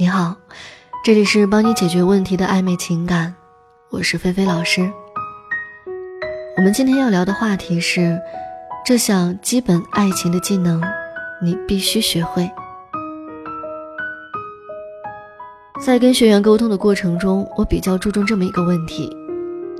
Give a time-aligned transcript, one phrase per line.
[0.00, 0.36] 你好，
[1.02, 3.34] 这里是帮你解决问题的暧昧情感，
[3.90, 4.88] 我是菲菲老师。
[6.56, 8.16] 我们今天要聊的话题是，
[8.86, 10.80] 这项基本爱情的技能，
[11.42, 12.48] 你必须学会。
[15.80, 19.10] 在跟学员沟通的过程中，我比较注重这么一个问题：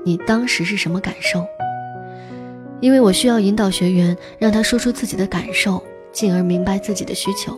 [0.04, 1.46] 你当时是什么感受？
[2.80, 5.80] 因为我需要引导学员，让他说出自己的感受，
[6.10, 7.56] 进而明白自己的需求。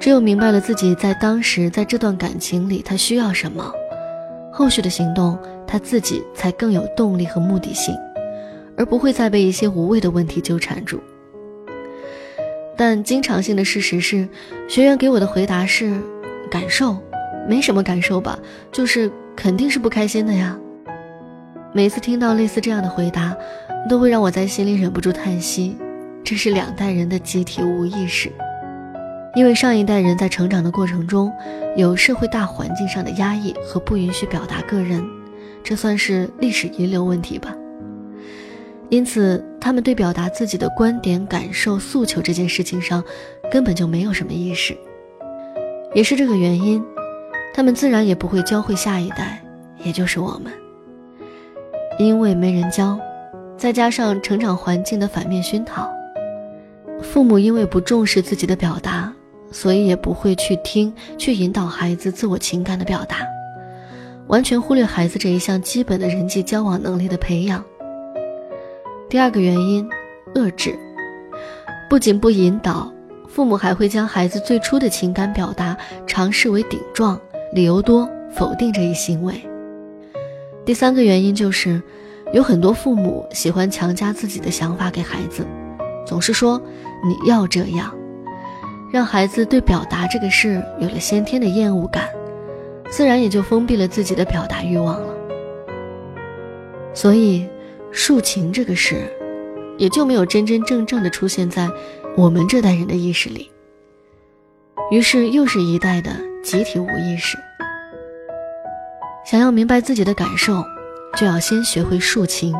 [0.00, 3.70] 只有明白了自己在当时在这段感情里他需要什么，
[4.50, 7.94] 后续的行动他自己才更有动力和目的性，
[8.78, 10.98] 而不会再被一些无谓的问题纠缠住。
[12.78, 14.26] 但经常性的事实是，
[14.66, 15.92] 学员给我的回答是
[16.50, 16.96] 感受，
[17.46, 18.38] 没什么感受吧，
[18.72, 20.58] 就是肯定是不开心的呀。
[21.74, 23.36] 每次听到类似这样的回答，
[23.86, 25.76] 都会让我在心里忍不住叹息，
[26.24, 28.32] 这是两代人的集体无意识。
[29.34, 31.32] 因为上一代人在成长的过程中，
[31.76, 35.04] 有社会大环境上的压抑和不允许表达个人，
[35.62, 37.54] 这算是历史遗留问题吧。
[38.88, 43.04] 因此，他们对表达自己的观点、感受、诉求这件事情上，
[43.52, 44.76] 根本就没有什么意识。
[45.94, 46.84] 也是这个原因，
[47.54, 49.40] 他们自然也不会教会下一代，
[49.84, 50.52] 也就是我们。
[52.00, 52.98] 因为没人教，
[53.56, 55.88] 再加上成长环境的反面熏陶，
[57.00, 59.09] 父母因为不重视自己的表达。
[59.50, 63.18] 所以也不会去听、去引导孩子自我情感的表达，
[64.28, 67.64] 完全忽略孩子这一项基本的人际交往能力的培养。
[69.08, 69.88] 第二个原因，
[70.34, 70.78] 遏制，
[71.88, 72.92] 不仅不引导，
[73.28, 77.20] 父母还会将孩子最初的情感表达尝试为顶撞、
[77.52, 79.34] 理由多、否定这一行为。
[80.64, 81.82] 第三个原因就是，
[82.32, 85.44] 有很多父母喜欢强加自己的想法给孩子，
[86.06, 86.62] 总是说
[87.04, 87.92] 你要这样。
[88.92, 92.08] 让孩子对表达这个事有了先天的厌恶感，
[92.90, 95.14] 自然也就封闭了自己的表达欲望了。
[96.92, 97.48] 所以，
[97.92, 99.04] 抒情这个事，
[99.78, 101.68] 也就没有真真正正的出现在
[102.16, 103.48] 我们这代人的意识里。
[104.90, 106.10] 于是，又是一代的
[106.42, 107.38] 集体无意识。
[109.24, 110.64] 想要明白自己的感受，
[111.16, 112.52] 就要先学会抒情。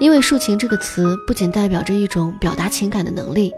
[0.00, 3.52] 因为抒情这个词不仅代表着一种表达情感的能力，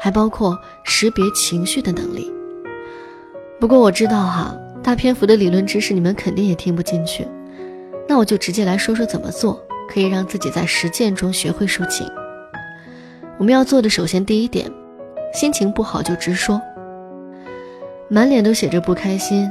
[0.00, 2.32] 还包括识别情绪的能力。
[3.58, 7.26] 不过我知道哈，大篇幅的理论知识你们肯定也听不进去，
[8.06, 12.06] 那我就直接来说说怎么做可以让自己在实践中学会抒情。
[13.38, 14.70] 我们要做的首先第一点，
[15.32, 16.60] 心情不好就直说，
[18.08, 19.50] 满脸都写着不开心，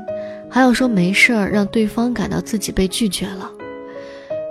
[0.50, 3.50] 还要说没事儿，让对方感到自己被拒绝了。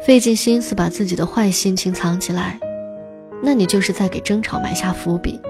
[0.05, 2.59] 费尽心思把自己的坏心情藏起来，
[3.41, 5.41] 那你就是在给争吵埋下伏笔。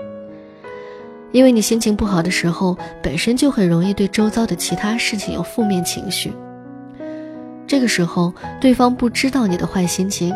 [1.32, 6.32] 因为你心情不好的时候，本身就很容易对周遭的其他事情有负面情绪。
[7.66, 10.32] 这个时候，对方不知道你的坏心情，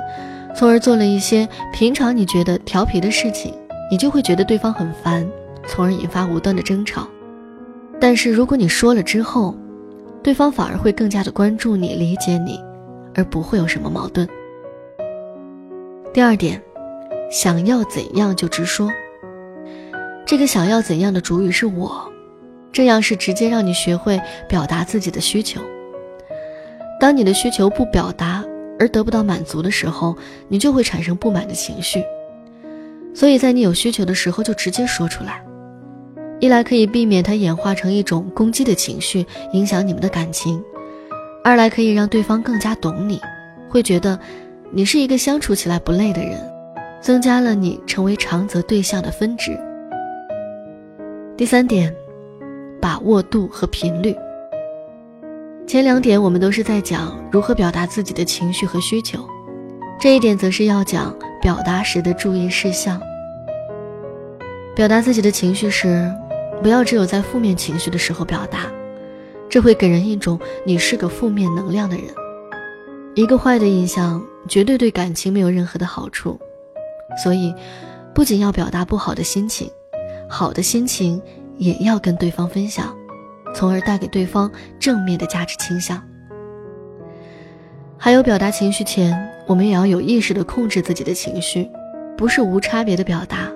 [0.54, 3.54] 从而做了一些平常你觉得调皮的事情，
[3.90, 5.24] 你就会觉得对方很烦，
[5.68, 7.06] 从而引发无端的争吵。
[8.00, 9.54] 但是如果你说了之后，
[10.22, 12.58] 对方反而会更加的关注你，理解你。
[13.18, 14.28] 而不会有什么矛盾。
[16.12, 16.62] 第二点，
[17.30, 18.92] 想要怎样就直说。
[20.26, 22.12] 这个想要怎样的主语是我，
[22.72, 25.60] 这样是直接让你学会表达自己的需求。
[26.98, 28.44] 当你的需求不表达
[28.76, 30.16] 而得不到满足的时候，
[30.48, 32.02] 你就会产生不满的情绪。
[33.14, 35.44] 所以在你有需求的时候就直接说出来，
[36.40, 40.60] 一来可以避免它演化成一种攻击的情绪，影响你们的感情。
[41.44, 43.20] 二来可以让对方更加懂你，
[43.68, 44.18] 会觉得
[44.72, 46.36] 你是一个相处起来不累的人，
[47.00, 49.56] 增加了你成为长则对象的分值。
[51.36, 51.94] 第三点，
[52.80, 54.16] 把握度和频率。
[55.66, 59.18] 前两点我们都是在讲如何表达自己的情绪和需求，
[60.00, 62.98] 这一点则是要讲表达时的注意事项。
[64.74, 66.10] 表达自己的情绪时，
[66.62, 68.60] 不要只有在负面情绪的时候表达。
[69.46, 72.06] 这会给人一种你是个负面能量的人，
[73.14, 76.40] 一个坏的印象，绝对对感情没有任何的好处。
[77.22, 77.54] 所以，
[78.14, 79.70] 不仅要表达不好的心情，
[80.28, 81.20] 好的心情
[81.58, 82.94] 也要跟对方分享，
[83.54, 86.02] 从而带给对方正面的价值倾向。
[87.96, 91.68] 还有，表达情绪前，我们也要有意识的控制自己的情绪，
[92.16, 93.50] 不是无差别的表达。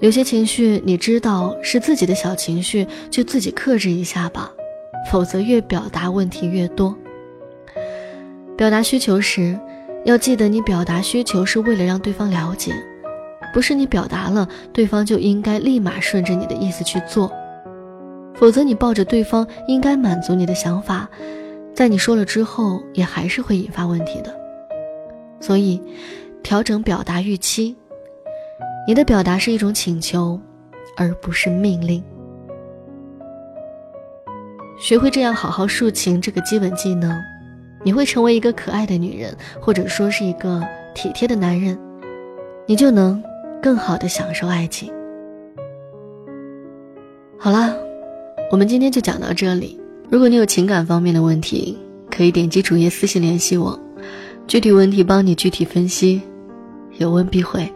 [0.00, 4.50] 有些情绪你知道是自己的小情绪，就自己克制一下吧。
[5.10, 6.96] 否则，越表达问题越多。
[8.56, 9.58] 表达需求时，
[10.04, 12.72] 要记得你表达需求是为了让对方了解，
[13.52, 17.30] 不是你表达了，对方就应该立马顺着你的意思去做。
[18.34, 21.08] 否则你抱着对方应该满足你的想法，
[21.74, 24.34] 在你说了之后，也还是会引发问题的。
[25.40, 25.82] 所以，
[26.42, 27.76] 调整表达预期，
[28.86, 30.40] 你的表达是一种请求，
[30.96, 32.02] 而不是命令。
[34.78, 37.14] 学会这样好好抒情这个基本技能，
[37.82, 41.78] 你会成为一个可爱的女人，或者说是一个体贴的男人，
[42.66, 43.22] 你就能
[43.62, 44.92] 更好的享受爱情。
[47.38, 47.74] 好啦，
[48.50, 49.78] 我们今天就讲到这里。
[50.08, 51.78] 如果你有情感方面的问题，
[52.10, 53.78] 可以点击主页私信联系我，
[54.46, 56.20] 具体问题帮你具体分析，
[56.98, 57.70] 有问必回。